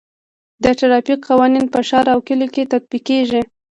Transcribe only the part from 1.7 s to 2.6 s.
په ښار او کلیو